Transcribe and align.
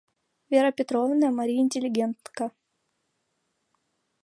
Вера 0.51 0.71
Петровна— 0.77 1.27
марий 1.37 1.61
интеллигентка. 1.65 2.45